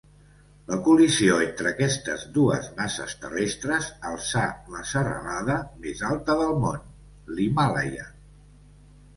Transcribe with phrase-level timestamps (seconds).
[0.69, 6.83] La col·lisió entre aquestes dues masses terrestres alçà la serralada més alta del món,
[7.37, 8.11] l'Himàlaia.